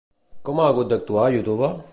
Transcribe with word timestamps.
Com 0.49 0.61
ha 0.61 0.65
hagut 0.71 0.89
d'actuar 0.95 1.31
YouTube? 1.37 1.75